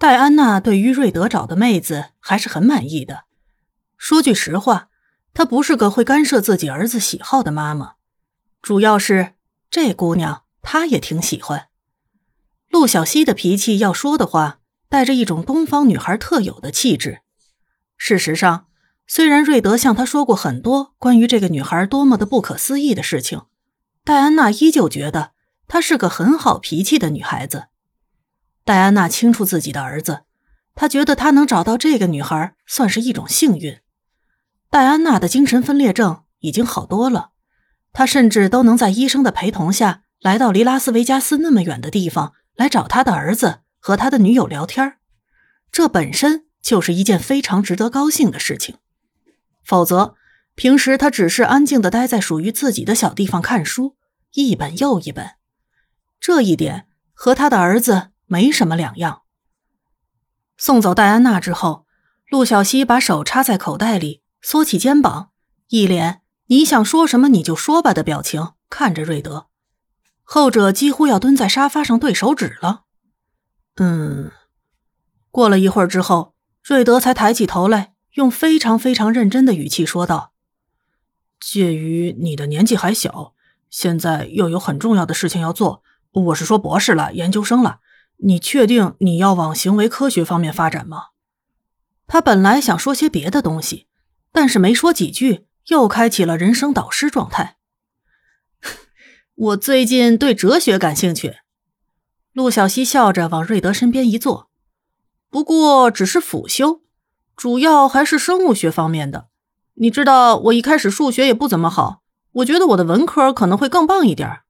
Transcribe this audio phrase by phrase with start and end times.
[0.00, 3.24] 戴安娜对于瑞德找的妹子还是很满意的。
[3.98, 4.88] 说句实话，
[5.34, 7.96] 她不是个会干涉自己儿子喜好的妈妈。
[8.62, 9.34] 主要是
[9.70, 11.66] 这姑娘，她也挺喜欢。
[12.70, 17.20] 陆小西的脾气，要说的话，带着一种东方女孩特有的气质。
[17.98, 18.68] 事实上，
[19.06, 23.42] 虽然瑞德向她说过很多关于这个女孩多么的不可思议的事情，
[24.02, 25.32] 戴安娜依旧觉得
[25.68, 27.66] 她是个很好脾气的女孩子。
[28.64, 30.24] 戴安娜清楚自己的儿子，
[30.74, 33.78] 她觉得她能找到这个女孩算是一种幸运。
[34.70, 37.30] 戴安娜的精神分裂症已经好多了。
[37.92, 44.98] 她甚至都能在医生的陪同下来到离拉斯维加斯那么远的地方来找他的儿子和他的女友聊天，
[45.72, 48.76] 这本身就是一件非常值得高兴的事情。
[49.64, 50.14] 否则，
[50.54, 53.96] 平时他只是安静的待在属于自己的小地方看书，
[54.34, 55.30] 一本又一本，
[56.20, 59.22] 这一点和他的儿子没什么两样。
[60.56, 61.84] 送走戴安娜之后，
[62.28, 65.30] 陆小西把手插在口袋里，缩起肩膀，
[65.66, 66.22] 一脸。
[66.46, 69.48] 你想说什么你就说吧的表情看着瑞德，
[70.22, 72.84] 后者几乎要蹲在沙发上对手指了。
[73.76, 74.30] 嗯，
[75.32, 80.32] 过了一会儿之后，瑞德才抬起头来，用非常非常认真的语气说道
[81.40, 83.34] ：“介于你的年纪还小，
[83.70, 85.82] 现在又有很重要的事情要做，
[86.12, 87.80] 我是说博士了，研究生了，
[88.22, 91.08] 你确定你要往行为科学方面发展吗？”
[92.06, 93.86] 他本来想说些别的东西，
[94.32, 95.46] 但是没说几句。
[95.66, 97.58] 又开启了人生导师状态。
[99.36, 101.36] 我最近对哲学感兴趣。
[102.32, 104.50] 陆小西笑着往瑞德身边一坐，
[105.28, 106.80] 不过只是辅修，
[107.36, 109.28] 主要还是生物学方面的。
[109.74, 114.40] 你知道，我一开始数学也不怎么好，我觉得我的文科可能会更棒一点。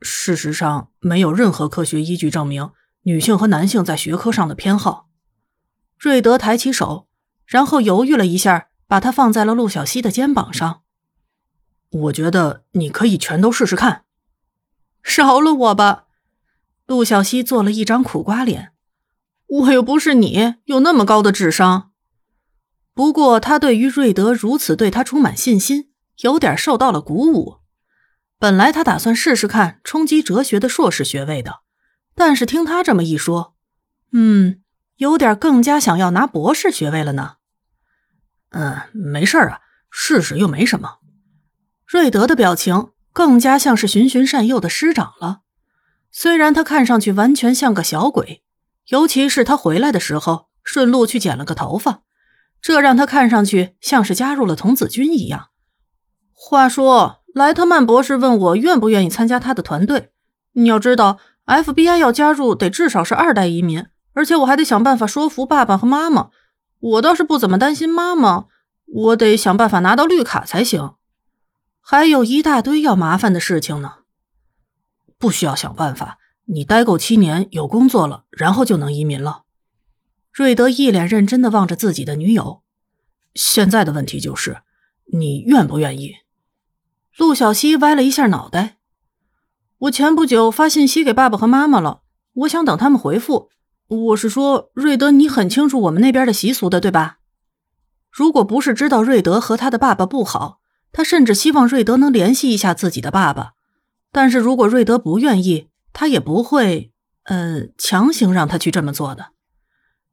[0.00, 2.70] 事实上，没有任何科学依据证明
[3.02, 5.08] 女性和男性在学科上的偏好。
[5.98, 7.08] 瑞德抬起手，
[7.46, 8.66] 然后犹豫了一下。
[8.90, 10.80] 把它放在了陆小西的肩膀上，
[11.90, 14.06] 我觉得你可以全都试试看。
[15.02, 16.06] 饶了我吧，
[16.86, 18.72] 陆小西做了一张苦瓜脸。
[19.46, 21.90] 我又不是你，有那么高的智商。
[22.94, 27.58] 不过他对于瑞德如此对他充满信心，有点受到了鼓舞。
[28.38, 31.60] 本来他打算试试看冲击哲学的硕士学位的，
[32.14, 33.56] 但是听他这么一说，
[34.12, 34.62] 嗯，
[34.96, 37.36] 有点更加想要拿博士学位了呢。
[38.50, 39.60] 嗯，没事啊，
[39.90, 40.98] 试试又没什么。
[41.84, 45.40] 瑞德的表情更加像是循循善诱的师长了。
[46.12, 48.44] 虽然他看上去完全像个小鬼，
[48.86, 52.02] 尤其是他回来的时候顺路去剪了个头发，
[52.62, 55.48] 这让他看上去像是加入了童子军一样。
[56.32, 60.10] 话说，莱特曼博士问我愿不愿意参加他的团队。
[60.52, 66.30] 你要知道，FBI 要加入得至少是二代移民，而且我还得想办法说服爸爸和妈妈。
[66.80, 68.46] 我倒是不怎么担心妈妈，
[68.86, 70.94] 我得想办法拿到绿卡才行，
[71.80, 73.94] 还有一大堆要麻烦的事情呢。
[75.18, 79.42] 不需要想办法，你待够七年，有工作了，然后就能移民了。
[80.32, 82.62] 瑞德一脸认真的望着自己的女友，
[83.34, 84.58] 现在的问题就是，
[85.12, 86.14] 你愿不愿意？
[87.18, 88.76] 陆小西歪了一下脑袋，
[89.78, 92.02] 我前不久发信息给爸爸和妈妈了，
[92.32, 93.50] 我想等他们回复。
[93.88, 97.18] 我是说，瑞德，你很清楚我们那边的习俗的，对吧？
[98.12, 100.60] 如果不是知道瑞德和他的爸爸不好，
[100.92, 103.54] 他甚至希望瑞德能联系一下自己的爸爸。
[104.12, 106.92] 但是如果瑞德不愿意，他也不会，
[107.24, 109.30] 呃，强行让他去这么做的。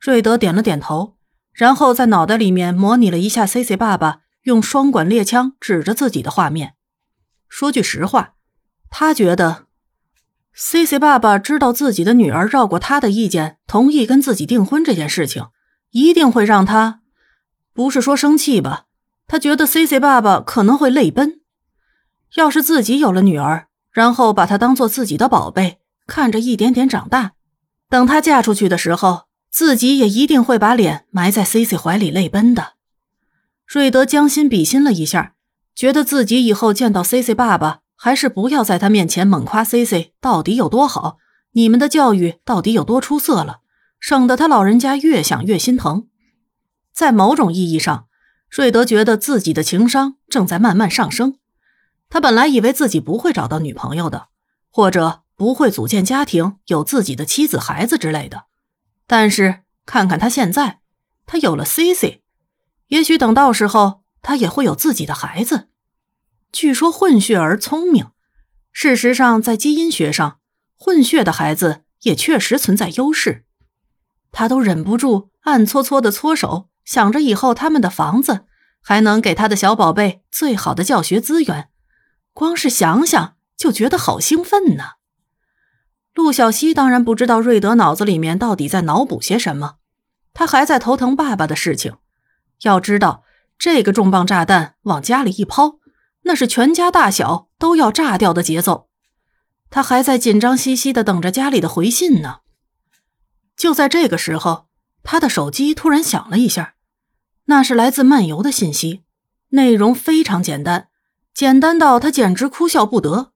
[0.00, 1.14] 瑞德点了点头，
[1.52, 6.74] 然后在脑袋里面模拟了一下 C C 爸爸用双管猎枪指着自己的画面。
[7.48, 8.34] 说句实话，
[8.90, 9.66] 他觉得。
[10.54, 15.46] C C 爸爸知道自己的女儿绕过他的意见，同意跟自己订婚这件事情，
[15.90, 17.00] 一定会让他，
[17.72, 18.86] 不是说生气吧？
[19.28, 21.40] 他觉得 C C 爸爸可能会泪奔。
[22.34, 27.34] 要是自己有了女儿，然后把她当做自己的宝贝，看着一点点长大，
[27.88, 32.72] 等她嫁出去的时候，自己也一定会把脸埋在 C C 怀里泪奔的。
[33.64, 35.34] 瑞德将心比心了一下，
[35.78, 37.82] 觉得自己以后见到 C C 爸爸。
[38.00, 41.18] 还是不要在他面前猛夸 C C 到底有多好，
[41.50, 43.58] 你们的教育到底有多出色了，
[43.98, 46.06] 省得他老人家越想越心疼。
[46.92, 48.06] 在某种意义上，
[48.48, 51.38] 瑞德觉得自己的情商正在慢慢上升。
[52.08, 54.28] 他本来以为自己不会找到女朋友的，
[54.70, 58.44] 或者不会组建家庭，有自己的妻子、孩子之类的。
[59.08, 60.78] 但是看看他现在，
[61.26, 62.22] 他有了 C C，
[62.86, 65.68] 也许等到时候他也会有自己的孩子。
[66.52, 68.10] 据说混血儿聪明，
[68.72, 70.38] 事实上，在基因学上，
[70.76, 73.46] 混血的孩子也确实存在优势。
[74.30, 78.44] 他都忍不住暗搓搓的搓手，想着以后他们的房子
[78.82, 81.70] 还能给他的小宝贝最好的教学资源，
[82.34, 84.96] 光是想想就觉得好兴奋呢。
[86.12, 89.76] 陆小西当然不知道瑞德脑子里面到底在脑补些什么，
[90.34, 91.96] 他还在头疼爸爸的事情。
[92.64, 93.22] 要知道，
[93.58, 95.78] 这个重磅炸弹往家里一抛，
[96.22, 98.88] 那是全家大小都要炸掉的节奏。
[99.68, 102.38] 他还在紧张兮兮的等着家里的回信呢。
[103.56, 104.68] 就在这个时候，
[105.02, 106.74] 他的手机突然响了一下，
[107.46, 109.02] 那是来自漫游的信息，
[109.48, 110.88] 内容非常简单，
[111.34, 113.32] 简单到他简直哭笑不得。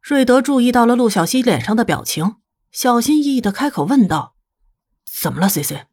[0.00, 2.36] 瑞德注意到了陆小西脸上的表情，
[2.70, 4.36] 小心翼翼的开口问道
[5.04, 5.86] ：“怎么了，C C？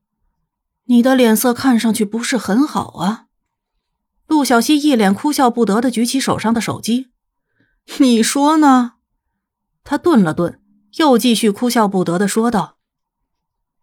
[0.86, 3.26] 你的脸色看上去不是很好啊。”
[4.38, 7.08] 陆小西一脸哭笑不得的举起手上的手机
[7.98, 8.94] ：“你说呢？”
[9.84, 10.62] 他顿了顿，
[10.98, 12.78] 又继续哭笑不得的说道。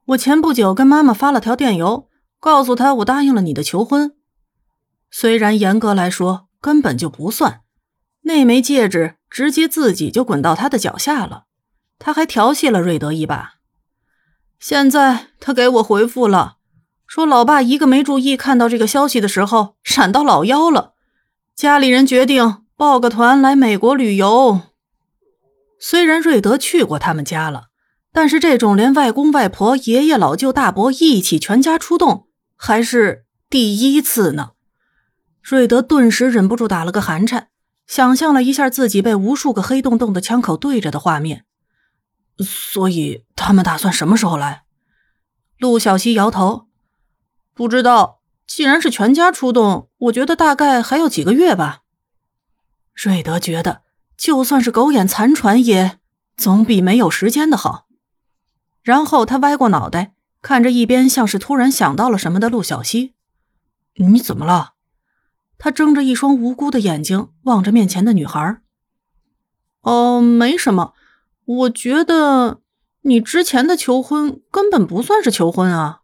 [0.05, 2.09] 我前不久跟妈妈发了条电邮，
[2.39, 4.15] 告诉她我答应了你的求婚。
[5.11, 7.63] 虽然严格来说根本就不算，
[8.21, 11.47] 那枚戒指直接自己就滚到他的脚下了。
[11.99, 13.55] 他还调戏了瑞德一把。
[14.61, 16.59] 现在他给我回复了，
[17.07, 20.95] 说老爸一个没注意看到这个消息的时候闪到老腰了，
[21.55, 24.61] 家里人决定报个团来美国旅游。
[25.79, 27.69] 虽然瑞德去过他们家了。
[28.17, 34.53] 但是这种连外公外婆、爷爷老舅、大伯一起全家出动，还是第一次呢。
[35.43, 37.49] 瑞德顿时忍不住打了个寒颤，
[37.89, 41.45] 想象了一下自己被无数个黑洞洞的枪口对着的画面。
[42.39, 44.63] 所以他们打算什么时候来？
[45.59, 46.69] 陆小西摇头，
[47.55, 48.21] 不知道。
[48.47, 51.81] 既然是全家出动，我觉得大概还要几个月吧。
[52.93, 53.81] 瑞德觉得，
[54.19, 55.99] 就算是狗眼残喘，也
[56.37, 57.87] 总比没有时间的好。
[58.83, 63.15] 然后他歪过脑袋，看着一边像是突然想到了什么的陆小西
[63.97, 64.75] ：“你怎么了？”
[65.57, 68.61] 他睁着一双无辜的眼睛望着面前的女孩。
[69.81, 70.93] “哦，没什么。
[71.47, 72.61] 我觉得
[73.03, 76.03] 你之前的求婚根本不算是求婚啊。”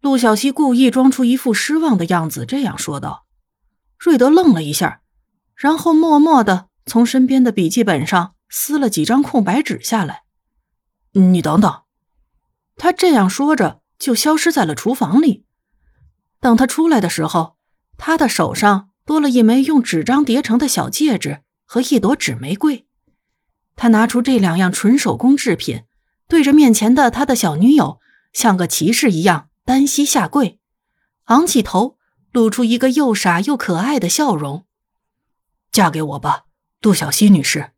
[0.00, 3.26] 陆小西故意装出一副失望的样子，这样说道。
[3.98, 5.00] 瑞德愣了一下，
[5.56, 10.22] 然后默默的从身边的笔记本上撕了几张空白纸下来。
[11.12, 11.82] 你等等，
[12.76, 15.44] 他这样说着，就消失在了厨房里。
[16.40, 17.56] 等他出来的时候，
[17.96, 22.86] 他的手上多了一枚用纸张叠成的小戒指和一朵纸玫瑰。
[23.74, 25.82] 他拿出这两样纯手工制品，
[26.28, 27.98] 对着面前的他的小女友，
[28.32, 30.58] 像个骑士一样单膝下跪，
[31.24, 31.98] 昂起头，
[32.32, 34.64] 露出一个又傻又可爱的笑容
[35.70, 36.46] ：“嫁给我吧，
[36.80, 37.72] 杜小西女士。”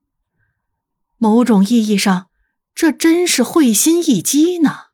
[1.19, 2.29] 某种意义上。
[2.77, 4.90] 这真是会心一击呢。